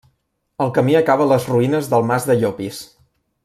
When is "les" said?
1.33-1.45